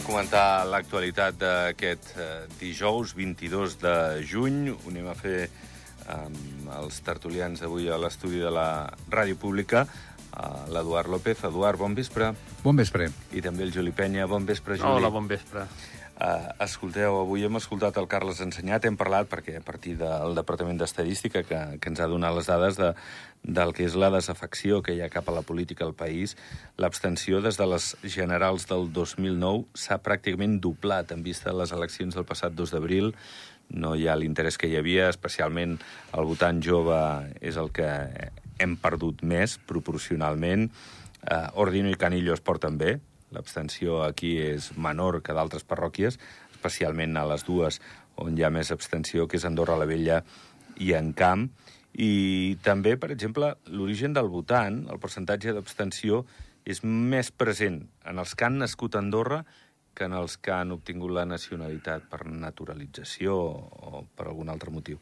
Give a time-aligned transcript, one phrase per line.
[0.00, 3.92] A comentar l'actualitat d'aquest eh, dijous 22 de
[4.24, 4.70] juny.
[4.72, 5.50] Ho anem a fer
[6.08, 9.84] amb els tertulians d'avui a l'estudi de la Ràdio Pública,
[10.72, 11.44] l'Eduard López.
[11.44, 12.32] Eduard, bon vespre.
[12.64, 13.10] Bon vespre.
[13.36, 14.24] I també el Juli Penya.
[14.30, 14.88] Bon vespre, Juli.
[14.88, 15.66] Hola, bon vespre.
[16.20, 20.80] Uh, escolteu, avui hem escoltat el Carles Ensenyat, hem parlat, perquè a partir del Departament
[20.80, 22.90] d'Estadística, que, que ens ha donat les dades de,
[23.42, 26.36] del que és la desafecció que hi ha cap a la política al país,
[26.76, 32.14] l'abstenció des de les generals del 2009 s'ha pràcticament doblat en vista de les eleccions
[32.14, 33.14] del passat 2 d'abril.
[33.70, 35.78] No hi ha l'interès que hi havia, especialment
[36.12, 36.98] el votant jove
[37.40, 37.90] és el que
[38.60, 40.68] hem perdut més, proporcionalment.
[41.20, 42.98] Uh, Ordino i Canillo es porten bé,
[43.30, 46.18] L'abstenció aquí és menor que d'altres parròquies,
[46.50, 47.78] especialment a les dues
[48.20, 50.20] on hi ha més abstenció, que és Andorra la Vella
[50.82, 51.46] i en Camp.
[51.98, 56.24] I també, per exemple, l'origen del votant, el percentatge d'abstenció,
[56.64, 59.42] és més present en els que han nascut a Andorra
[59.96, 65.00] que en els que han obtingut la nacionalitat per naturalització o per algun altre motiu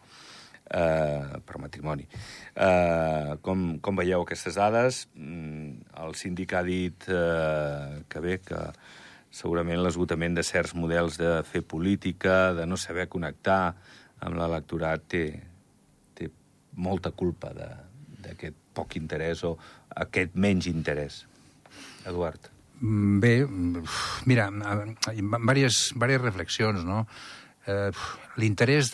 [0.71, 2.07] eh, per matrimoni.
[2.55, 5.07] Eh, com, com veieu aquestes dades?
[5.15, 8.65] Mm, el síndic ha dit eh, que bé, que
[9.31, 13.77] segurament l'esgotament de certs models de fer política, de no saber connectar
[14.25, 15.48] amb l'electorat, té, té
[16.79, 19.57] molta culpa d'aquest poc interès o
[19.99, 21.25] aquest menys interès.
[22.07, 22.49] Eduard.
[22.81, 23.35] Mm, bé,
[24.31, 24.49] mira,
[25.11, 27.05] diverses, diverses reflexions, no?
[27.69, 27.91] eh,
[28.37, 28.93] l'interès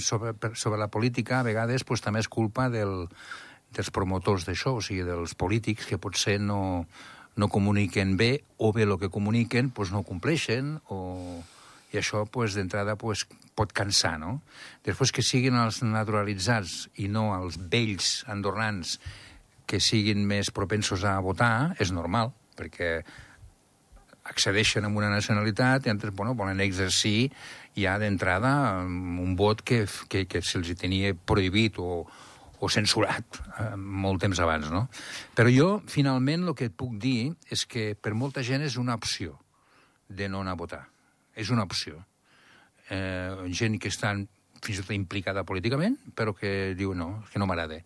[0.00, 3.08] sobre, sobre la política a vegades pues, també és culpa del,
[3.74, 6.86] dels promotors d'això, o sigui, dels polítics que potser no,
[7.36, 11.42] no comuniquen bé o bé el que comuniquen pues, no compleixen o...
[11.94, 13.24] i això pues, d'entrada pues,
[13.54, 14.40] pot cansar, no?
[14.86, 18.98] Després que siguin els naturalitzats i no els vells andorrans
[19.66, 22.98] que siguin més propensos a votar, és normal, perquè
[24.24, 27.30] accedeixen a una nacionalitat i altres bueno, volen exercir
[27.76, 32.04] ja d'entrada un vot que, que, que se'ls tenia prohibit o,
[32.60, 34.86] o censurat eh, molt temps abans, no?
[35.36, 38.96] Però jo, finalment, el que et puc dir és que per molta gent és una
[38.96, 39.36] opció
[40.08, 40.82] de no anar a votar.
[41.34, 42.00] És una opció.
[42.90, 44.14] Eh, gent que està
[44.64, 47.80] fins i tot implicada políticament, però que diu no, que no m'agrada.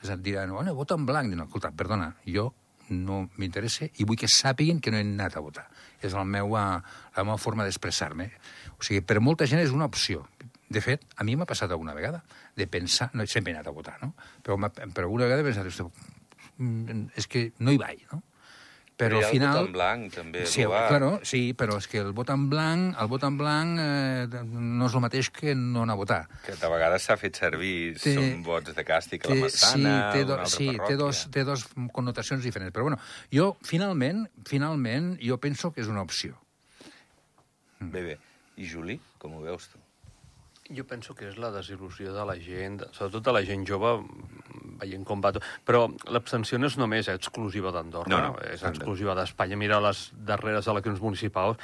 [0.00, 1.28] Diran, bueno, vota en blanc.
[1.28, 2.50] Diuen, escolta, perdona, jo
[2.90, 5.66] no m'interessa i vull que sàpiguen que no he anat a votar.
[6.02, 6.64] És la meva,
[7.16, 8.30] la meva forma d'expressar-me.
[8.78, 10.24] O sigui, per molta gent és una opció.
[10.70, 12.22] De fet, a mi m'ha passat alguna vegada
[12.56, 13.10] de pensar...
[13.14, 14.12] No, sempre he anat a votar, no?
[14.46, 14.58] Però,
[14.94, 16.02] però alguna vegada he pensat,
[16.58, 18.22] mm, és que no hi vaig, no?
[19.00, 19.48] Però, però al final...
[19.48, 20.44] el vot en blanc, també.
[20.50, 24.42] Sí, claro, sí, però és que el vot en blanc, el vot en blanc eh,
[24.52, 26.20] no és el mateix que no anar a votar.
[26.44, 30.18] Que de vegades s'ha fet servir, té, són vots de càstig a la Massana, sí,
[30.18, 30.90] té do, una altra sí, parròquia.
[30.90, 31.66] té dos, té dos
[31.96, 32.74] connotacions diferents.
[32.76, 33.00] Però bueno,
[33.32, 36.36] jo, finalment, finalment, jo penso que és una opció.
[37.80, 38.18] Bé, bé.
[38.60, 39.80] I Juli, com ho veus tu?
[40.76, 43.96] Jo penso que és la desil·lusió de la gent, sobretot de la gent jove,
[44.80, 45.32] veient com va.
[45.66, 49.58] Però l'abstenció no és només exclusiva d'Andorra, no, no, és exclusiva d'Espanya.
[49.60, 51.60] Mira les darreres eleccions municipals,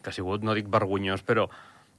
[0.00, 1.48] que ha sigut, no dic vergonyós, però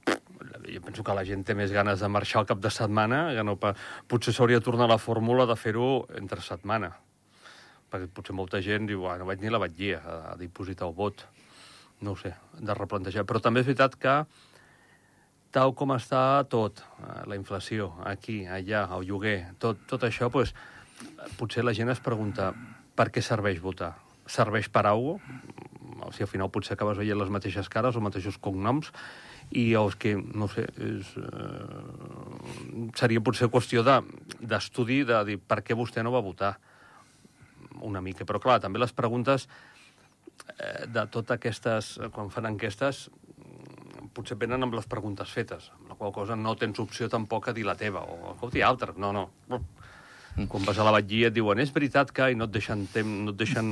[0.06, 3.44] jo penso que la gent té més ganes de marxar al cap de setmana que
[3.46, 3.72] no pa...
[4.06, 6.92] Potser s'hauria de tornar a la fórmula de fer-ho entre setmana.
[7.90, 11.24] Perquè potser molta gent diu, ah, no vaig ni la batllia a dipositar el vot.
[12.02, 13.24] No ho sé, de replantejar.
[13.26, 14.16] Però també és veritat que
[15.56, 20.52] tal com està tot, eh, la inflació, aquí, allà, el lloguer, tot, tot això, pues,
[21.38, 22.50] potser la gent es pregunta
[22.96, 23.94] per què serveix votar?
[24.26, 25.16] Serveix per cosa?
[26.06, 28.92] O sigui, al final potser acabes veient les mateixes cares, els mateixos cognoms,
[29.50, 35.62] i els que, no sé, és, eh, seria potser qüestió d'estudi de, de dir per
[35.62, 36.56] què vostè no va votar
[37.80, 38.26] una mica.
[38.28, 39.46] Però, clar, també les preguntes
[40.58, 43.06] eh, de totes aquestes, quan fan enquestes,
[44.16, 47.56] potser venen amb les preguntes fetes, amb la qual cosa no tens opció tampoc a
[47.56, 49.60] dir la teva, o escolti, altres, no, no.
[50.36, 53.08] Quan vas a la batllia et diuen és veritat que i no et deixen, tem,
[53.24, 53.70] no et deixen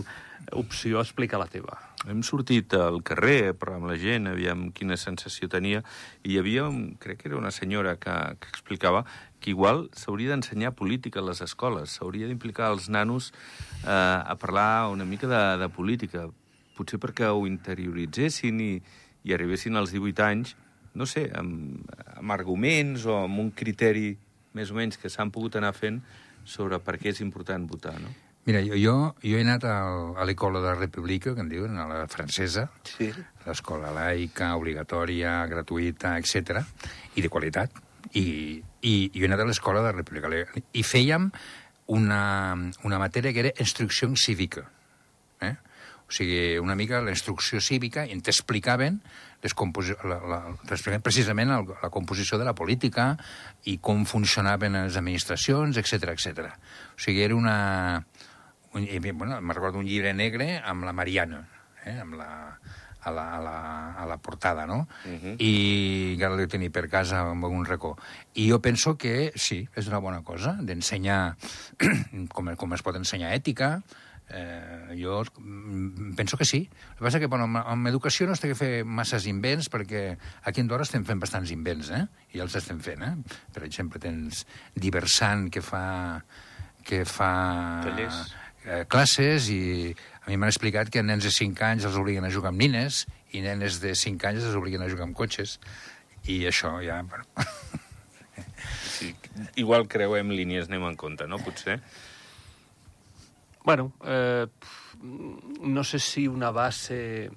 [0.56, 1.76] opció a explicar la teva.
[2.08, 5.82] Hem sortit al carrer a parlar amb la gent, aviam quina sensació tenia,
[6.22, 9.04] i hi havia, un, crec que era una senyora que, que explicava
[9.44, 13.34] que igual s'hauria d'ensenyar política a les escoles, s'hauria d'implicar els nanos
[13.84, 16.30] eh, a parlar una mica de, de política,
[16.78, 18.72] potser perquè ho interioritzessin i,
[19.24, 20.54] i arribessin als 18 anys,
[20.94, 24.12] no sé, amb, amb arguments o amb un criteri
[24.54, 25.98] més o menys que s'han pogut anar fent
[26.44, 28.12] sobre per què és important votar, no?
[28.44, 28.94] Mira, jo, jo,
[29.24, 32.66] jo he anat al, a l'Ecola de la República, que en diuen, a la francesa,
[32.84, 33.08] sí.
[33.46, 36.60] l'escola laica, obligatòria, gratuïta, etc
[37.16, 37.72] i de qualitat.
[38.12, 40.28] I, i, i jo he anat a l'escola de la República.
[40.76, 41.30] I fèiem
[41.96, 42.22] una,
[42.84, 44.66] una matèria que era instrucció cívica.
[45.40, 45.54] Eh?
[46.14, 49.00] O sigui, una mica la instrucció cívica, i t'explicaven
[49.42, 50.38] la, la,
[51.02, 53.16] precisament el, la composició de la política
[53.66, 56.52] i com funcionaven les administracions, etc etc.
[56.94, 58.04] O sigui, era una...
[58.78, 58.86] Un,
[59.18, 61.42] bueno, me'n recordo un llibre negre amb la Mariana,
[61.82, 62.30] eh, amb la,
[63.02, 63.58] a la, a la,
[63.98, 64.86] a la portada, no?
[65.04, 65.34] Uh -huh.
[65.42, 67.98] I encara l'he tenir per casa amb algun racó.
[68.34, 71.36] I jo penso que sí, és una bona cosa d'ensenyar
[72.34, 73.82] com, com es pot ensenyar ètica,
[74.30, 75.22] Eh, jo
[76.16, 76.68] penso que sí.
[76.70, 80.06] El que passa que bueno, amb educació no té que fer masses invents, perquè
[80.42, 82.04] aquí a Andorra estem fent bastants invents, eh?
[82.32, 83.40] I ja els estem fent, eh?
[83.54, 84.44] Per exemple, tens
[84.74, 85.84] Diversant, que fa...
[86.84, 87.30] que fa...
[87.84, 88.24] Tallers.
[88.64, 89.92] Eh, classes i
[90.24, 93.02] a mi m'han explicat que nens de 5 anys els obliguen a jugar amb nines
[93.36, 95.58] i nenes de 5 anys els obliguen a jugar amb cotxes.
[96.24, 97.02] I això ja...
[97.04, 97.28] Bueno.
[98.94, 99.12] Sí,
[99.60, 101.40] igual creuem línies, anem en compte, no?
[101.44, 101.80] Potser.
[103.64, 104.46] Bueno, eh,
[105.60, 107.30] no sé si una base...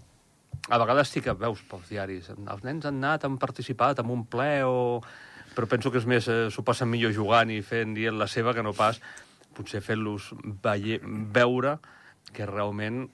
[0.70, 2.28] A vegades sí que veus pels diaris.
[2.36, 5.00] Els nens han anat, han participat en un ple o...
[5.56, 8.52] Però penso que és més, eh, s'ho passen millor jugant i fent, dient la seva,
[8.54, 9.00] que no pas
[9.56, 10.34] potser fent-los
[11.34, 11.78] veure
[12.36, 13.06] que realment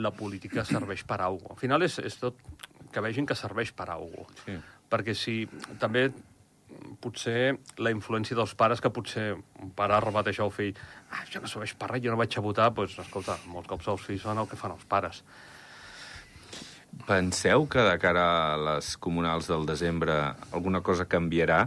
[0.00, 2.40] la política serveix per a alguna Al final és, és tot
[2.92, 4.56] que vegin que serveix per a alguna Sí.
[4.92, 5.36] Perquè si
[5.80, 6.08] també
[7.02, 11.66] potser la influència dels pares, que potser un pare repeteix al fill ah, això no
[11.78, 14.48] per res, jo no vaig a votar, doncs, escolta, molts cops els fills fan el
[14.50, 15.22] que fan els pares.
[17.06, 20.16] Penseu que de cara a les comunals del desembre
[20.52, 21.62] alguna cosa canviarà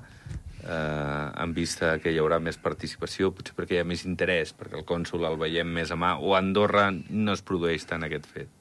[0.66, 4.80] eh, en vista que hi haurà més participació, potser perquè hi ha més interès, perquè
[4.82, 8.30] el cònsul el veiem més a mà, o a Andorra no es produeix tant aquest
[8.32, 8.55] fet?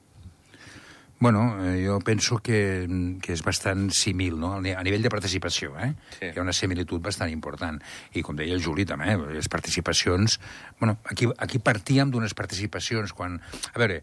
[1.17, 2.87] Bueno, eh, jo penso que,
[3.23, 4.57] que és bastant simil, no?
[4.59, 5.93] A nivell de participació, eh?
[6.17, 6.27] Sí.
[6.27, 7.79] Hi ha una similitud bastant important.
[8.11, 10.39] I, com deia el Juli, també, les participacions...
[10.81, 13.39] Bueno, aquí, aquí partíem d'unes participacions quan...
[13.71, 14.01] A veure,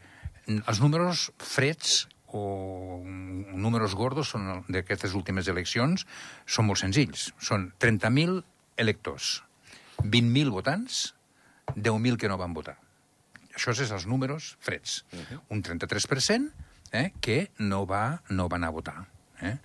[0.57, 6.07] els números freds o números gordos són d'aquestes últimes eleccions
[6.49, 7.29] són molt senzills.
[7.37, 8.41] Són 30.000
[8.81, 9.43] electors,
[10.01, 11.13] 20.000 votants,
[11.77, 12.79] 10.000 que no van votar.
[13.53, 15.05] Això és els números freds.
[15.13, 15.41] Uh -huh.
[15.51, 18.97] Un 33% eh, que no va, no va anar a votar.
[19.43, 19.57] Eh?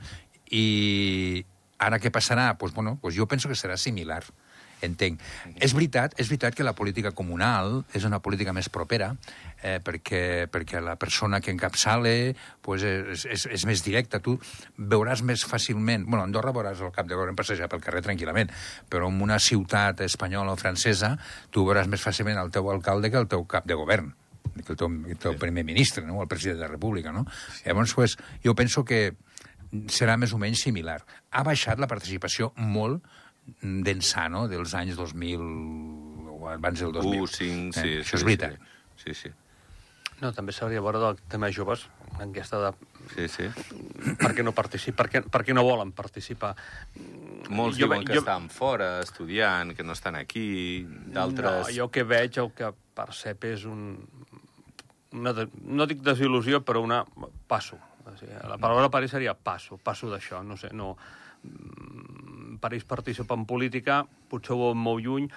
[0.52, 1.46] I
[1.78, 2.56] ara què passarà?
[2.58, 4.24] Pues, bueno, pues jo penso que serà similar
[4.82, 5.22] entenc.
[5.64, 9.10] És veritat, és veritat que la política comunal és una política més propera,
[9.62, 14.22] eh, perquè, perquè la persona que encapçale pues, és, és, és més directa.
[14.22, 14.38] Tu
[14.78, 16.06] veuràs més fàcilment...
[16.06, 18.54] bueno, Andorra veuràs el cap de govern passejar pel carrer tranquil·lament,
[18.90, 21.16] però en una ciutat espanyola o francesa
[21.50, 24.14] tu veuràs més fàcilment el teu alcalde que el teu cap de govern
[24.56, 25.40] que el teu, el teu sí.
[25.42, 26.22] primer ministre, no?
[26.22, 27.12] el president de la República.
[27.12, 27.26] No?
[27.54, 27.64] Sí.
[27.68, 29.14] Llavors, pues, jo penso que
[29.92, 31.02] serà més o menys similar.
[31.32, 33.04] Ha baixat la participació molt
[33.62, 35.44] d'ençà, no?, dels anys 2000
[36.38, 37.20] o abans del 2000.
[37.24, 37.82] 1, 5, eh?
[37.82, 38.00] sí.
[38.04, 38.58] Això sí, és veritat.
[39.04, 39.34] Sí, sí.
[40.18, 41.84] No, també s'hauria de veure del tema joves,
[42.18, 42.72] en aquesta de...
[43.14, 43.46] Sí, sí.
[44.18, 44.98] Per què no participen?
[44.98, 46.56] Per què, per què no volen participar?
[47.54, 51.68] Molts Jo diuen que jo- estan fora, estudiant, que no estan aquí, d'altres...
[51.68, 53.84] No, jo que veig, el que percep és un...
[55.18, 57.04] Una de, no dic desil·lusió, però una...
[57.48, 57.80] Passo.
[58.08, 60.96] O sigui, la paraula per ells seria passo, passo d'això, no sé, no...
[61.44, 64.00] Mm, Per ells participar en política
[64.32, 65.28] potser ho veuen molt lluny,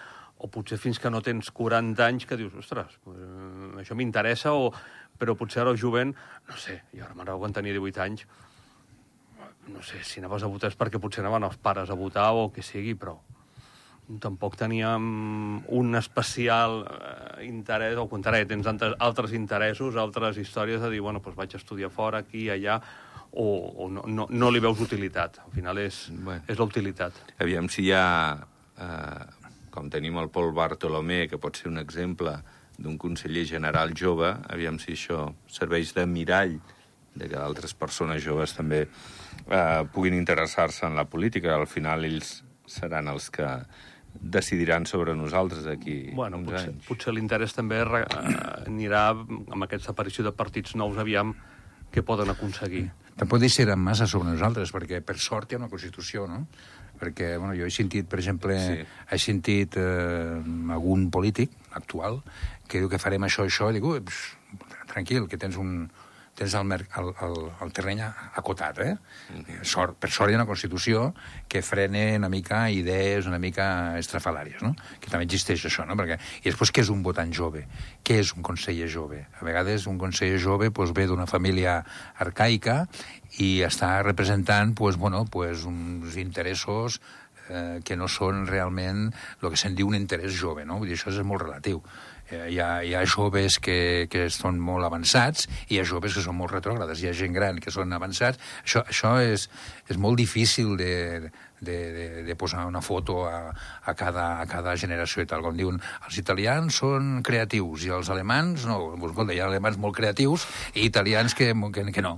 [0.41, 4.71] o potser fins que no tens 40 anys que dius, ostres, eh, això m'interessa, o...
[5.21, 6.15] però potser ara el jovent,
[6.49, 8.25] no sé, jo ara m'agrada quan tenia 18 anys,
[9.69, 12.49] no sé, si anaves a votar és perquè potser anaven els pares a votar o
[12.55, 13.19] que sigui, però
[14.19, 20.91] tampoc teníem un especial eh, interès, al contrari, tens altres, altres interessos, altres històries de
[20.91, 22.81] dir, bueno, doncs vaig estudiar fora, aquí, allà,
[23.31, 23.47] o,
[23.85, 25.39] o no, no, no li veus utilitat.
[25.45, 26.43] Al final és, Bueno.
[26.49, 27.13] és la utilitat.
[27.39, 28.39] Aviam si hi ha,
[28.81, 32.35] eh, com tenim el Pol Bartolomé, que pot ser un exemple
[32.81, 36.59] d'un conseller general jove, aviam si això serveix de mirall
[37.15, 41.55] de que altres persones joves també eh, puguin interessar-se en la política.
[41.55, 43.47] Al final ells seran els que
[44.15, 46.87] decidiran sobre nosaltres aquí Bueno, uns potser, anys.
[46.87, 51.35] potser l'interès també re, eh, anirà amb aquesta aparició de partits nous, aviam
[51.93, 52.91] què poden aconseguir.
[53.17, 56.47] Tampoc deixarem massa sobre nosaltres, perquè per sort hi ha una Constitució, no?
[57.01, 58.85] Perquè, bueno, jo he sentit, per exemple, Sí.
[59.11, 62.23] he sentit eh, algun polític actual
[62.69, 63.85] que diu que farem això i això, i dic,
[64.87, 65.91] tranquil, que tens un,
[66.37, 68.95] tens el, el, el, el terreny acotat, eh?
[69.67, 71.11] Sort, per sort hi ha una Constitució
[71.51, 74.73] que frene una mica idees una mica estrafalàries, no?
[75.01, 75.97] Que també existeix això, no?
[76.01, 77.67] Perquè, I després, què és un votant jove?
[78.07, 79.25] Què és un conseller jove?
[79.41, 81.81] A vegades un conseller jove pues, ve d'una família
[82.19, 82.85] arcaica
[83.39, 87.01] i està representant pues, bueno, pues, uns interessos
[87.51, 90.81] eh, que no són realment el que se'n diu un interès jove, no?
[90.81, 91.83] Vull dir, això és molt relatiu.
[92.31, 96.15] Eh, Hi ha, hi ha joves que, que són molt avançats i hi ha joves
[96.17, 97.03] que són molt retrògrades.
[97.03, 98.41] Hi ha gent gran que són avançats.
[98.65, 99.49] Això, això és,
[99.91, 103.53] és molt difícil de, de, de, de posar una foto a,
[103.85, 105.45] a, cada, a cada generació i tal.
[105.45, 108.79] Com diuen, els italians són creatius i els alemans no.
[108.97, 112.17] Pues, escolta, hi ha alemans molt creatius i italians que, que, que no.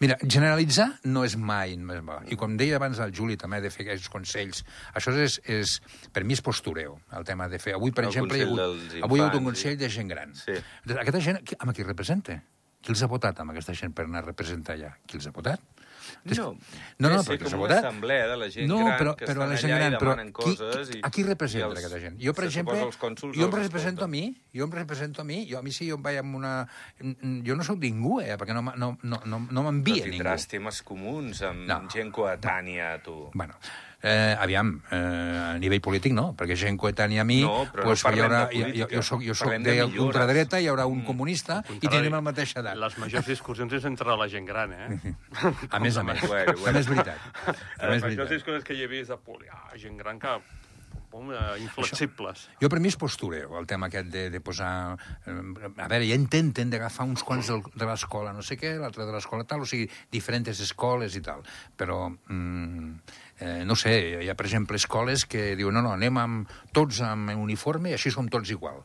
[0.00, 2.02] Mira, generalitzar no és mai més.
[2.30, 4.62] I com deia abans el Juli, també de fer aquests consells,
[4.96, 5.78] això és, és
[6.12, 7.76] per mi és postureo, el tema de fer...
[7.76, 10.12] Avui, per El exemple, hi ha hagut, avui hi ha hagut un consell de gent
[10.12, 10.34] gran.
[10.36, 10.58] Sí.
[10.84, 12.36] Doncs Aquesta gent, amb qui representa?
[12.82, 14.92] Qui els ha votat amb aquesta gent per anar a representar allà?
[15.08, 15.62] Qui els ha votat?
[16.24, 16.56] No,
[16.98, 17.84] no, no, com una votat.
[17.84, 20.32] assemblea de la gent no, gran però, que però estan allà i gran, però demanen
[20.32, 22.18] qui, coses qui, i- a qui representa i els- aquesta gent?
[22.18, 22.74] Jo, per exemple,
[23.34, 25.96] jo em represento a mi, jo em represento a mi, jo, a mi si jo
[25.96, 26.66] em vaig amb una...
[27.44, 30.16] Jo no sóc ningú, eh, perquè no, no, no, no, no m'envia Però ningú.
[30.24, 31.82] tindràs temes comuns amb No.
[31.92, 33.30] gent coetània, tu.
[33.34, 33.54] Bueno,
[34.02, 37.90] eh, aviam, eh, a nivell polític no, perquè gent coetània a mi, No, però no
[37.90, 39.86] pues, hi parlem haurà, de jo, jo, política, jo soc, jo soc parlem de de.
[39.86, 40.04] Mm.
[40.06, 42.76] ultradreta, hi haurà un comunista i tindrem la mateixa edat.
[42.76, 45.14] Les majors discussions és entre la gent gran, eh?
[45.74, 46.64] A més a més, Bueno, bueno.
[46.66, 47.18] també és veritat.
[47.46, 48.36] També Les és majors veritat.
[48.36, 50.36] discussions que hi he vist de poli, ah, gent gran que...
[51.16, 52.42] Eh, inflexibles.
[52.60, 54.98] Jo per mi és postureo, el tema aquest de, de posar...
[55.24, 55.32] eh,
[55.80, 59.14] A veure, ja intenten d'agafar uns quants del, de l'escola no sé què, l'altre de
[59.14, 61.40] l'escola tal, o sigui, diferents escoles i tal.
[61.78, 62.90] Però, mm,
[63.40, 67.00] eh, no sé, hi ha, per exemple, escoles que diuen no, no, anem amb, tots
[67.04, 68.82] amb uniforme i així som tots igual.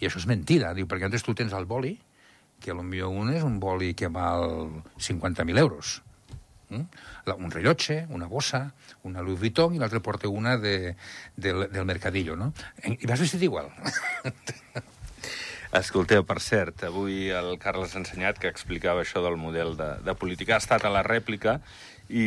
[0.00, 1.94] I això és mentida, diu, perquè antes tu tens el boli,
[2.64, 6.00] que potser un és un boli que val 50.000 euros.
[6.70, 6.86] Mm?
[7.36, 8.64] Un rellotge, una bossa,
[9.04, 10.94] una Louis Vuitton i l'altre porta una de,
[11.36, 12.52] del, del Mercadillo, no?
[12.84, 13.70] I vas vestit igual.
[15.74, 20.14] Escolteu, per cert, avui el Carles ha ensenyat que explicava això del model de, de
[20.14, 20.54] política.
[20.54, 21.56] Ha estat a la rèplica
[22.06, 22.26] i,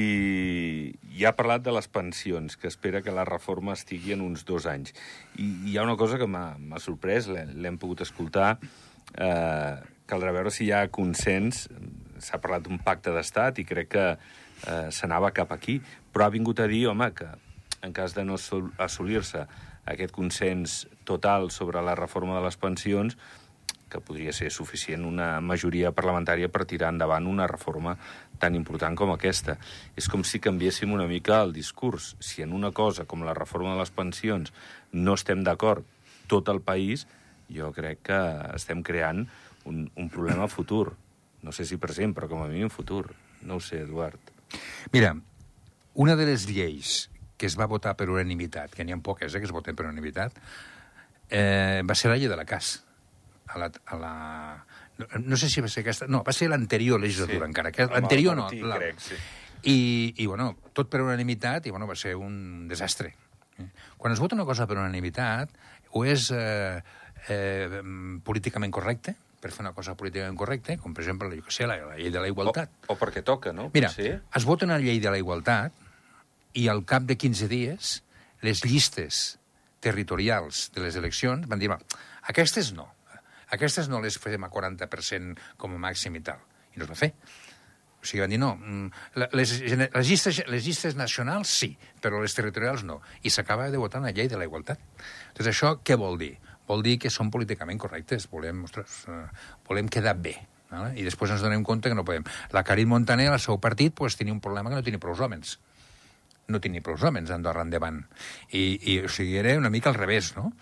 [1.15, 4.67] i ha parlat de les pensions, que espera que la reforma estigui en uns dos
[4.67, 4.91] anys.
[5.39, 8.57] I hi ha una cosa que m'ha sorprès, l'he- l'hem pogut escoltar,
[9.15, 9.75] eh,
[10.11, 11.69] caldrà veure si hi ha consens,
[12.19, 15.79] s'ha parlat d'un pacte d'estat i crec que eh, s'anava cap aquí,
[16.11, 17.29] però ha vingut a dir, home, que
[17.85, 19.45] en cas de no sol- assolir-se
[19.87, 23.17] aquest consens total sobre la reforma de les pensions,
[23.87, 27.95] que podria ser suficient una majoria parlamentària per tirar endavant una reforma
[28.39, 29.57] tan important com aquesta.
[29.95, 32.15] És com si canviéssim una mica el discurs.
[32.19, 34.51] Si en una cosa com la reforma de les pensions
[34.91, 35.87] no estem d'acord
[36.27, 37.07] tot el país,
[37.47, 38.21] jo crec que
[38.55, 39.23] estem creant
[39.65, 40.91] un, un problema futur.
[41.43, 43.13] No sé si present, però com a mínim futur.
[43.47, 44.19] No ho sé, Eduard.
[44.91, 45.15] Mira,
[45.95, 49.39] una de les lleis que es va votar per unanimitat, que n'hi ha poques eh,
[49.39, 50.33] que es voten per unanimitat,
[51.29, 52.83] eh, va ser la llei de la CAS.
[53.47, 54.13] A la, a la...
[54.97, 56.07] No, no sé si va ser aquesta...
[56.09, 57.71] No, va ser l'anterior legislatura, Sí, encara.
[57.71, 58.47] Que l'anterior no.
[58.49, 58.79] Martí, la...
[58.81, 59.15] crec, sí.
[59.67, 59.77] I,
[60.17, 63.13] I, bueno, tot per unanimitat, i, bueno, va ser un desastre.
[63.57, 63.69] Eh?
[63.97, 65.53] Quan es vota una cosa per unanimitat,
[65.97, 66.81] o és eh,
[67.29, 67.81] eh,
[68.25, 71.77] políticament correcte, per fer una cosa políticament correcta, com per exemple, jo què sé, la,
[71.93, 72.71] la llei de la igualtat.
[72.87, 73.69] O, o perquè toca, no?
[73.73, 74.09] Mira, Sí?
[74.09, 75.73] es vota una llei de la igualtat
[76.57, 77.97] i al cap de 15 dies
[78.45, 79.37] les llistes
[79.83, 81.69] territorials de les eleccions van dir,
[82.31, 82.87] aquestes no,
[83.53, 86.41] aquestes no les fem a 40% com a màxim i tal.
[86.75, 87.13] I no es va fer.
[87.97, 88.89] O sigui, van dir, no, mm,
[89.33, 91.71] les, les, llistes, les llistes nacionals sí,
[92.03, 92.99] però les territorials no.
[93.23, 94.83] I s'acaba de votar una llei de la igualtat.
[95.37, 96.35] Doncs això què vol dir?
[96.67, 99.23] Vol dir que som políticament correctes, volem, ostres, eh,
[99.69, 100.35] volem quedar bé.
[100.69, 100.91] Vale?
[100.99, 102.27] I després ens donem compte que no podem.
[102.51, 105.55] La Carit Montaner, al seu partit, pues, tenia un problema que no tenia prou homes.
[106.47, 108.03] No tenia prou homes a Andorra endavant.
[108.51, 110.53] I, i o sigui, era una mica al revés, no?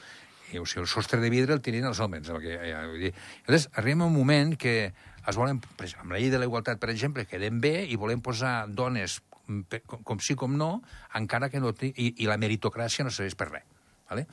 [0.51, 2.25] I, o sigui, el sostre de vidre el tenien els homes.
[2.25, 3.13] Perquè, eh, vull dir,
[3.45, 6.81] llavors, arriba un moment que es volen, per exemple, amb la llei de la igualtat,
[6.81, 9.63] per exemple, quedem bé i volem posar dones com,
[10.03, 10.81] com sí com no,
[11.17, 11.73] encara que no...
[11.85, 13.71] I, I la meritocràcia no serveix per res.
[14.05, 14.27] Vale?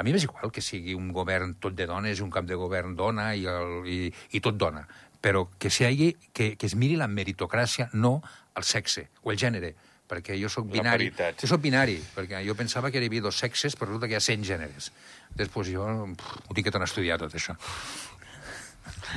[0.00, 2.94] A mi m'és igual que sigui un govern tot de dones un cap de govern
[2.96, 3.98] dona i, el, i,
[4.32, 4.86] i tot dona,
[5.20, 8.22] però que, si hagi, que, que es miri la meritocràcia, no
[8.56, 9.74] el sexe o el gènere,
[10.08, 11.10] perquè jo sóc binari.
[11.40, 14.20] Jo sóc binari, perquè jo pensava que hi havia dos sexes, però resulta que hi
[14.20, 14.92] ha 100 gèneres.
[15.38, 17.56] Després jo pff, ho tinc que tornar a estudiar, tot això.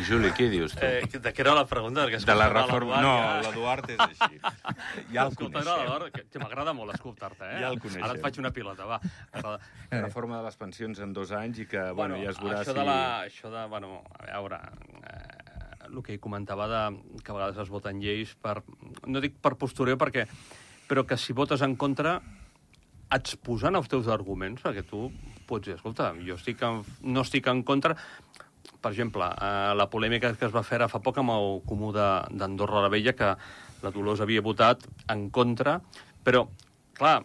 [0.07, 0.83] Juli, què dius tu?
[0.83, 2.05] Eh, de què era la pregunta?
[2.07, 3.01] Perquè de la reforma...
[3.03, 4.39] No, l'Eduard és així.
[5.15, 5.67] Ja el coneixem.
[5.67, 7.59] l'Eduard, que, que m'agrada molt escoltar-te, eh?
[7.63, 8.05] Ja el coneixem.
[8.07, 8.99] Ara et faig una pilota, va.
[9.35, 12.75] La reforma de les pensions en dos anys i que, bueno, ja es veurà això
[12.75, 12.79] si...
[12.79, 14.61] de la, això de, bueno, a veure,
[15.01, 16.81] eh, el que comentava de
[17.19, 18.61] que a vegades es voten lleis per,
[19.07, 20.27] no dic per postureo, perquè,
[20.91, 22.17] però que si votes en contra
[23.15, 25.05] exposant els teus arguments, perquè tu
[25.47, 27.95] pots dir, escolta, jo estic en, no estic en contra...
[28.81, 32.81] Per exemple, eh, la polèmica que es va fer fa poc amb el comú d'Andorra
[32.83, 33.29] la Vella, que
[33.83, 34.83] la Dolors havia votat
[35.13, 35.75] en contra,
[36.25, 36.43] però
[36.97, 37.23] clar,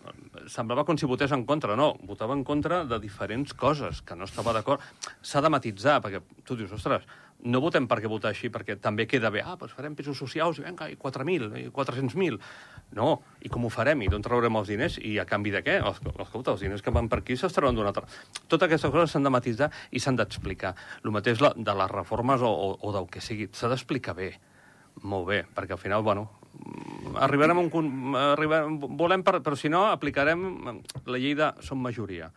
[0.53, 1.77] semblava com si votés en contra.
[1.79, 4.83] No, votava en contra de diferents coses, que no estava d'acord.
[5.23, 7.07] S'ha de matitzar, perquè tu dius, ostres,
[7.45, 9.43] no votem perquè votar així, perquè també queda bé.
[9.45, 12.41] Ah, doncs farem pisos socials, i vinga, i 4.000, i 400.000.
[12.97, 13.11] No,
[13.45, 14.03] i com ho farem?
[14.03, 14.99] I d'on traurem els diners?
[15.03, 15.77] I a canvi de què?
[15.83, 18.07] Els, escolta, els diners que van per aquí s'estaran d'una altra.
[18.47, 20.75] Totes aquestes coses s'han de matitzar i s'han d'explicar.
[21.05, 23.51] El mateix de les reformes o, o, o del que sigui.
[23.53, 24.33] S'ha d'explicar bé.
[25.05, 26.31] Molt bé, perquè al final, bueno,
[27.21, 28.15] arribarem a un...
[28.21, 30.47] Arribarem, volem, per, però si no, aplicarem
[31.07, 32.31] la llei de som majoria.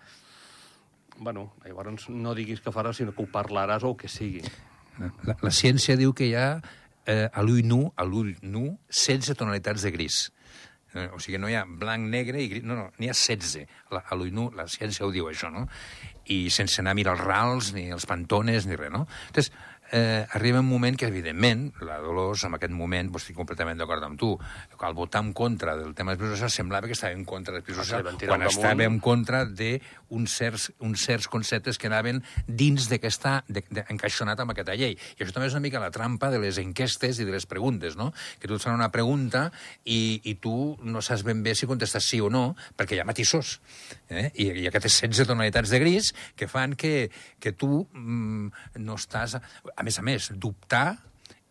[1.20, 4.44] Bueno, llavors no diguis que faràs, sinó que ho parlaràs o que sigui.
[5.00, 6.50] La, la ciència diu que hi ha
[7.10, 10.20] eh, a l'ull nu, a l'ull nu, 16 tonalitats de gris.
[10.94, 13.68] Eh, o sigui, no hi ha blanc, negre i gris, no, no, n'hi ha 16.
[13.96, 15.68] La, a l'ull nu, la ciència ho diu, això, no?
[16.34, 19.06] I sense anar a mirar els rals, ni els pantones, ni res, no?
[19.28, 19.52] Entonces,
[19.92, 24.04] eh, arriba un moment que, evidentment, la Dolors, en aquest moment, doncs, estic completament d'acord
[24.06, 24.32] amb tu,
[24.80, 27.66] al votar en contra del tema dels pisos socials, semblava que estava en contra dels
[27.66, 32.90] pisos Ah, socials, quan estava en contra d'uns certs, uns certs conceptes que anaven dins
[32.92, 33.44] d'aquesta,
[33.90, 34.96] encaixonat amb aquesta llei.
[35.18, 37.98] I això també és una mica la trampa de les enquestes i de les preguntes,
[38.00, 38.12] no?
[38.40, 39.50] Que tu et fan una pregunta
[39.86, 43.08] i, i tu no saps ben bé si contestes sí o no, perquè hi ha
[43.08, 43.60] matisos.
[44.10, 44.30] Eh?
[44.36, 49.38] I, I aquestes 16 tonalitats de gris que fan que, que tu mm, no estàs...
[49.80, 51.00] A més a més, dubtar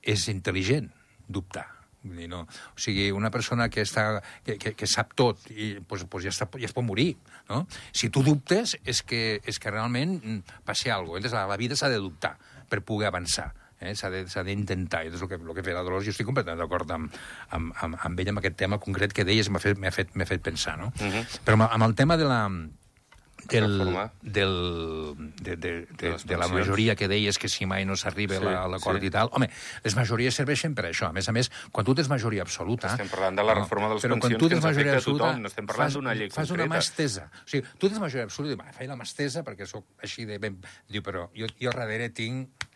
[0.05, 0.91] és intel·ligent,
[1.27, 1.67] dubtar.
[2.05, 2.45] Vull dir, no.
[2.47, 6.33] O sigui, una persona que, està, que, que, que sap tot i pues, pues ja,
[6.35, 7.11] està, ja es pot morir.
[7.49, 7.65] No?
[7.93, 11.41] Si tu dubtes, és que, és que realment mm, passi alguna cosa.
[11.41, 12.37] La, la vida s'ha de dubtar
[12.71, 13.51] per poder avançar.
[13.81, 13.95] Eh?
[13.99, 16.07] S'ha d'intentar, i és el que, el que feia la Dolors.
[16.07, 17.15] Jo estic completament d'acord amb,
[17.57, 20.79] amb, amb, amb ella, amb aquest tema concret que deies, m'ha fet, fet, fet pensar.
[20.79, 20.93] No?
[20.99, 21.25] Uh -huh.
[21.47, 22.43] Però amb, amb el tema de la,
[23.47, 27.97] del, del, de, de, de, De de la majoria que deies que si mai no
[27.97, 29.07] s'arriba Sí, a l'acord sí.
[29.07, 29.31] i tal...
[29.33, 29.49] Home,
[29.85, 31.09] les majories serveixen per això.
[31.09, 32.89] A més a més, quan tu tens majoria absoluta...
[32.93, 34.93] Estem parlant de la reforma de les però quan pensions tu que tens ens majoria
[34.97, 36.75] afecta a tothom, absoluta, no estem parlant d'una llei Fas una concreta.
[36.75, 37.29] mà estesa.
[37.45, 39.87] O sigui, tu tens majoria absoluta i dius, "Va, faig la mà estesa perquè sóc
[40.03, 40.59] així de ben...
[40.89, 42.67] Diu, però jo, jo darrere tinc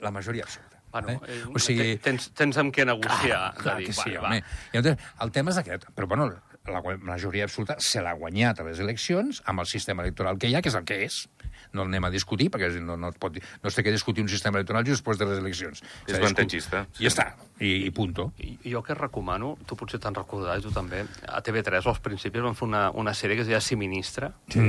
[0.00, 0.76] la majoria absoluta.
[0.90, 3.52] Bueno, eh, o sigui, tens, tens amb què negociar.
[3.54, 4.42] Clar, clar dir, que sí, va, home.
[4.72, 5.84] I llavors, el tema és aquest.
[5.94, 6.32] Però, bueno,
[6.70, 10.54] la majoria absoluta se l'ha guanyat a les eleccions amb el sistema electoral que hi
[10.54, 11.28] ha, que és el que és.
[11.72, 14.28] No anem a discutir, perquè no, no, es pot, no es té que discutir un
[14.32, 15.82] sistema electoral just després de les eleccions.
[16.08, 17.26] És avantatgista, I ja està,
[17.60, 18.32] i, i punto.
[18.42, 22.56] I jo que recomano, tu potser te'n recordaràs, tu també, a TV3 als principis van
[22.58, 24.32] fer una, una sèrie que es deia Si Ministra.
[24.50, 24.60] Sí,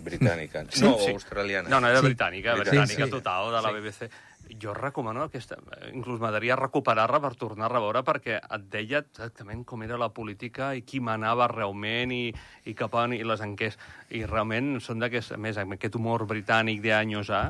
[0.00, 0.62] britànica.
[0.80, 1.68] No, australiana.
[1.68, 2.06] No, no, era Sí.
[2.06, 2.70] britànica, Britànica.
[2.70, 3.10] britànica Sí, sí.
[3.10, 4.10] total, de la BBC.
[4.58, 5.58] Jo recomano aquesta...
[5.92, 10.72] Inclús m'agradaria recuperar-la per tornar a veure, perquè et deia exactament com era la política
[10.74, 12.22] i qui manava realment i,
[12.66, 13.82] i cap on i les enquestes.
[14.16, 15.36] I realment són d'aquest...
[15.40, 17.44] Més, aquest humor britànic d'anys A,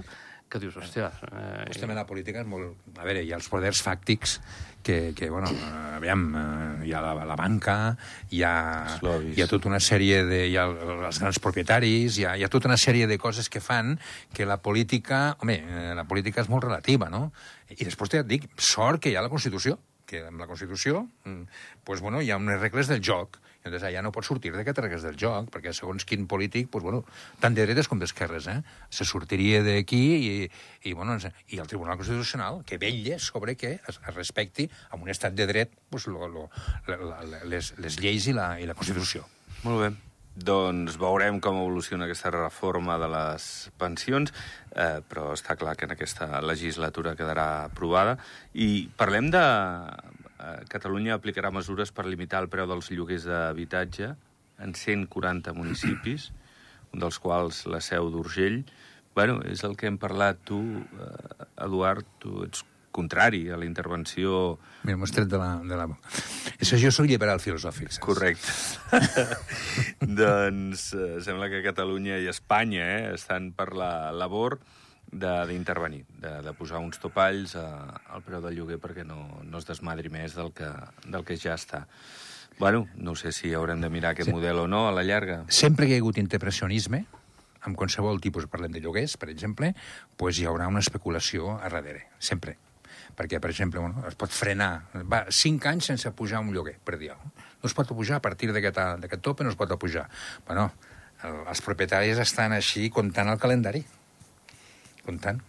[0.51, 1.13] que dius, hòstia...
[1.31, 2.75] Eh, Pues també la política és molt...
[2.99, 4.39] A veure, hi ha els poders fàctics
[4.83, 7.77] que, que bueno, eh, aviam, eh, hi ha la, la banca,
[8.35, 8.55] hi ha,
[9.31, 10.41] hi ha tota una sèrie de...
[10.51, 13.63] Hi ha els grans propietaris, hi ha, hi ha tota una sèrie de coses que
[13.63, 13.95] fan
[14.35, 15.37] que la política...
[15.41, 17.29] Home, eh, la política és molt relativa, no?
[17.71, 19.79] I després ja et dic, sort que hi ha la Constitució,
[20.11, 21.45] que amb la Constitució mm,
[21.87, 25.07] pues, bueno, hi ha unes regles del joc, llavors allà no pots sortir d'aquestes regles
[25.07, 27.03] del joc, perquè segons quin polític, pues, bueno,
[27.43, 28.59] tant de dretes com d'esquerres, eh?
[28.89, 30.35] se sortiria d'aquí i,
[30.85, 31.19] i, bueno,
[31.49, 35.49] i el Tribunal Constitucional, que vetlla sobre que es, es respecti amb un estat de
[35.51, 36.49] dret pues, lo, lo,
[36.89, 39.27] la, la, les, les lleis i la, i la Constitució.
[39.65, 39.91] Molt bé.
[40.41, 43.45] Doncs veurem com evoluciona aquesta reforma de les
[43.81, 44.31] pensions,
[44.73, 48.17] eh, però està clar que en aquesta legislatura quedarà aprovada.
[48.55, 49.43] I parlem de...
[50.71, 54.13] Catalunya aplicarà mesures per limitar el preu dels lloguers d'habitatge
[54.61, 56.31] en 140 municipis,
[56.95, 58.63] un dels quals la seu d'Urgell.
[59.15, 64.59] Bueno, és el que hem parlat tu, eh, Eduard, tu ets contrari a la intervenció
[64.83, 66.11] Mira, m'ho tret de la, de la boca.
[66.59, 67.93] Això jo soc liberal filosòfic.
[67.95, 68.03] Saps?
[68.03, 68.51] Correcte.
[70.21, 74.59] doncs eh, sembla que Catalunya i Espanya eh, estan per la labor
[75.13, 77.67] d'intervenir, de, de, de posar uns topalls a,
[78.15, 80.69] al preu del lloguer perquè no, no es desmadri més del que,
[81.07, 81.87] del que ja està.
[82.61, 84.35] Bueno, no sé si haurem de mirar aquest Sí.
[84.35, 85.45] model o no a la llarga.
[85.49, 87.07] Sempre que hi ha hagut interpressionisme,
[87.63, 89.75] amb qualsevol tipus, parlem de lloguers, per exemple,
[90.17, 92.57] pues hi haurà una especulació a darrere, sempre.
[93.17, 96.97] Perquè, per exemple, bueno, es pot frenar, va, cinc anys sense pujar un lloguer, per
[96.99, 97.33] dir cosa.
[97.61, 100.07] No es pot pujar a partir d'aquest tope, no es pot pujar.
[100.47, 100.71] Bueno,
[101.25, 103.85] el, els propietaris estan així comptant el calendari,
[105.07, 105.41] comptant.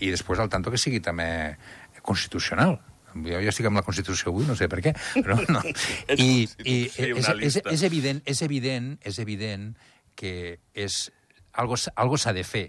[0.00, 1.56] I després al tanto que sigui també
[2.02, 2.78] constitucional.
[3.16, 4.92] Jo, jo estic amb la Constitució avui, no sé per què,
[5.24, 5.62] però no.
[6.20, 9.70] I, i és, és, és evident, és evident, és evident
[10.14, 10.98] que és,
[11.56, 12.66] algo, algo s'ha de fer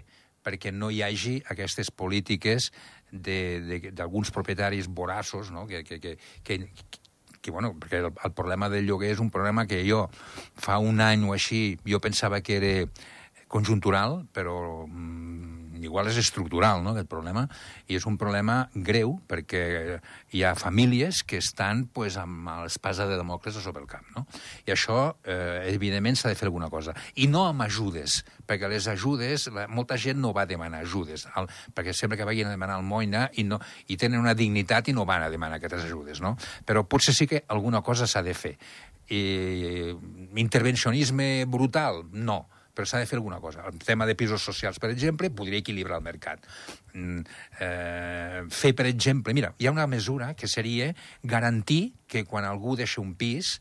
[0.48, 2.70] perquè no hi hagi aquestes polítiques
[3.12, 5.66] de- de- d'alguns propietaris voraços no?
[5.68, 6.58] que, que, que, que,
[7.42, 10.06] que, bueno, perquè el, el problema del lloguer és un problema que jo
[10.56, 12.72] fa un any o així jo pensava que era
[13.48, 17.44] conjuntural, però mm, igual és estructural, no?, aquest problema,
[17.88, 19.62] i és un problema greu perquè
[20.34, 24.26] hi ha famílies que estan pues, amb l'espasa de Democles a sobre el camp, no?
[24.66, 26.94] I això, eh, evidentment, s'ha de fer alguna cosa.
[27.16, 31.48] I no amb ajudes, perquè les ajudes, la, molta gent no va demanar ajudes, el,
[31.74, 35.06] perquè sempre que vagin a demanar almoina i, no, i tenen una dignitat i no
[35.08, 36.36] van a demanar aquestes ajudes, no?
[36.66, 38.56] Però potser sí que alguna cosa s'ha de fer.
[39.08, 39.96] I,
[40.36, 42.04] intervencionisme brutal?
[42.12, 42.44] No
[42.78, 43.64] però s'ha de fer alguna cosa.
[43.66, 46.44] El tema de pisos socials, per exemple, podria equilibrar el mercat.
[46.94, 47.24] Mm,
[47.58, 50.92] eh, fer, per exemple, mira, hi ha una mesura que seria
[51.24, 53.56] garantir que quan algú deixa un pis,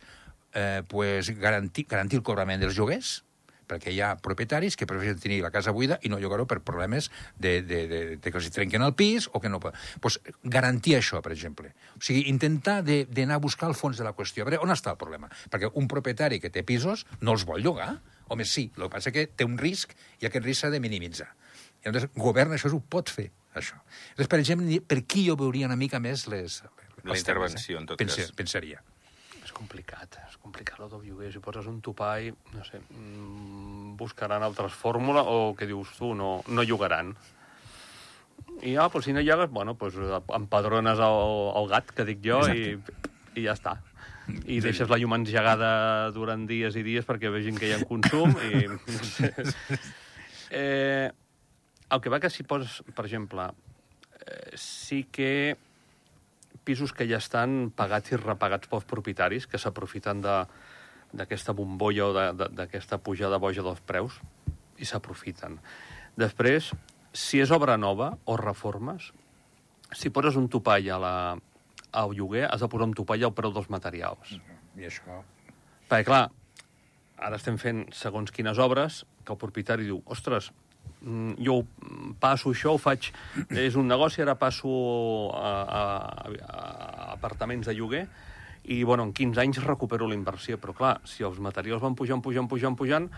[0.54, 3.24] eh, pues, garantir, garantir el cobrament dels lloguers,
[3.68, 7.10] perquè hi ha propietaris que prefereixen tenir la casa buida i no llogar-ho per problemes
[7.38, 9.60] de, de, de, de que els trenquen el pis o que no...
[9.60, 11.74] Pues, garantir això, per exemple.
[11.98, 14.46] O sigui, intentar d'anar a buscar el fons de la qüestió.
[14.46, 15.32] A veure, on està el problema?
[15.50, 17.98] Perquè un propietari que té pisos no els vol llogar.
[18.28, 21.30] Home, sí, el que passa que té un risc i aquest risc s'ha de minimitzar.
[21.80, 23.80] I llavors, govern això ho pot fer, això.
[24.18, 26.62] Llavors, per exemple, per qui jo veuria una mica més les...
[27.08, 28.34] La intervenció, en tot Pensa, cas.
[28.36, 28.82] Pensaria.
[29.46, 31.30] És complicat, és complicat el lloguer.
[31.32, 36.42] Si poses un topall, no sé, mm, buscaran altres fórmules o, què dius tu, no,
[36.52, 37.14] no llogaran.
[38.60, 39.96] I, ah, pues, si no llogues, bueno, pues,
[40.36, 41.22] empadrones el,
[41.62, 42.74] el gat, que dic jo, i,
[43.38, 43.78] i ja està.
[44.48, 48.34] I deixes la llum engegada durant dies i dies perquè vegin que hi ha consum
[48.44, 48.66] i...
[50.62, 51.08] eh,
[51.88, 53.48] el que va que si poses, per exemple,
[54.20, 55.56] eh, sí que
[56.68, 63.00] pisos que ja estan pagats i repagats pels propietaris, que s'aprofiten d'aquesta bombolla o d'aquesta
[63.00, 64.20] pujada boja dels preus
[64.78, 65.56] i s'aprofiten.
[66.20, 66.74] Després,
[67.16, 69.14] si és obra nova o reformes,
[69.96, 71.16] si poses un topall a la,
[71.92, 74.38] al lloguer, has de posar un topall al preu dels materials.
[74.78, 75.22] I això...
[75.88, 76.26] Perquè, clar,
[77.18, 80.52] ara estem fent segons quines obres que el propietari diu, ostres,
[81.02, 81.62] mm, jo
[82.20, 83.12] passo això, ho faig...
[83.56, 84.72] És un negoci, ara passo
[85.36, 85.84] a, a,
[86.28, 88.06] a apartaments de lloguer
[88.68, 90.60] i, bueno, en 15 anys recupero la inversió.
[90.60, 93.10] Però, clar, si els materials van pujant, pujant, pujant, pujant,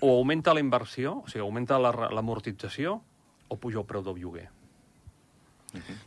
[0.00, 3.00] o augmenta la inversió, o sigui, augmenta l'amortització,
[3.48, 4.48] o puja el preu del lloguer.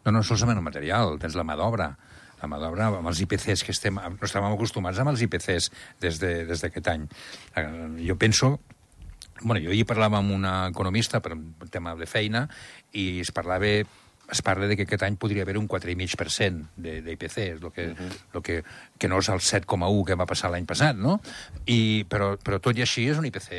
[0.05, 1.91] No, no solament el material, tens la mà d'obra.
[2.39, 3.99] La mà d'obra amb els IPCs que estem...
[3.99, 7.07] No estàvem acostumats amb els IPCs des d'aquest de, des any.
[7.55, 7.65] Eh,
[8.07, 8.59] jo penso
[9.41, 12.47] bueno, jo hi parlava amb una economista per un tema de feina
[12.91, 13.69] i es parlava
[14.29, 17.95] es parla de que aquest any podria haver un 4,5% d'IPC, és el que, uh
[17.95, 18.11] -huh.
[18.33, 18.63] lo que,
[18.97, 21.19] que no és el 7,1 que va passar l'any passat, no?
[21.65, 23.49] I, però, però tot i així és un IPC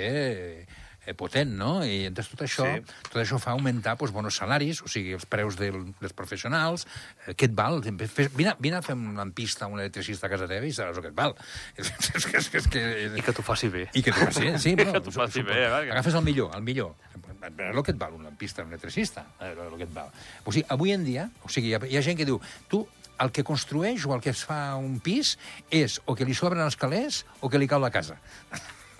[1.06, 1.80] eh, potent, no?
[1.84, 2.82] I entonces tot això, sí.
[3.08, 6.86] tot això fa augmentar doncs, bons salaris, o sigui, els preus del, dels professionals.
[7.26, 7.80] Eh, què et val?
[7.80, 11.06] Vine, vine a fer una pista a un electricista a casa teva i sabràs el
[11.06, 11.36] que et val.
[11.80, 12.84] És, és, és, és que...
[13.16, 13.86] I que t'ho faci bé.
[13.96, 14.74] I que t'ho faci, sí.
[14.76, 15.56] I que t'ho faci bé.
[15.64, 16.94] Eh, Agafes el millor, el millor.
[17.16, 19.24] És el que et val una pista a un electricista.
[19.40, 20.10] El que et val.
[20.44, 22.84] O sigui, avui en dia, o sigui, hi ha, hi ha gent que diu, tu
[23.20, 25.34] el que construeix o el que es fa un pis
[25.70, 28.16] és o que li sobren els calés o que li cau la casa.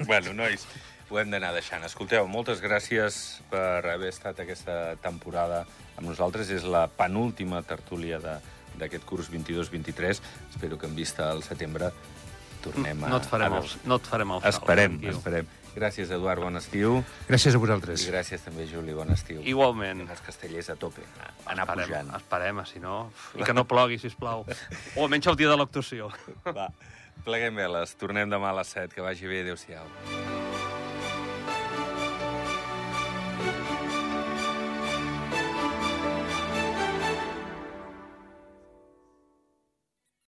[0.05, 0.67] Bueno, nois,
[1.11, 1.83] ho hem d'anar deixant.
[1.87, 5.65] Escolteu, moltes gràcies per haver estat aquesta temporada
[5.99, 6.51] amb nosaltres.
[6.55, 10.21] És la penúltima tertúlia d'aquest curs 22-23.
[10.55, 11.91] Espero que en vista al setembre
[12.63, 13.09] tornem a...
[13.11, 15.17] No et farem, el, no et farem el Esperem, tranquil.
[15.19, 15.57] esperem.
[15.71, 16.97] Gràcies, Eduard, bon estiu.
[17.29, 18.03] Gràcies a vosaltres.
[18.03, 19.39] I gràcies també, Juli, bon estiu.
[19.47, 20.03] Igualment.
[20.03, 21.05] I els castellers a tope,
[21.47, 22.13] anar esperem, pujant.
[22.19, 22.97] Esperem, si no...
[23.39, 24.43] I que no plogui, si plau.
[24.99, 26.11] O almenys el dia de l'actuació.
[26.47, 26.73] Va,
[27.27, 27.95] pleguem veles.
[28.03, 28.95] Tornem demà a les 7.
[28.99, 29.45] Que vagi bé.
[29.47, 30.50] Adéu-siau.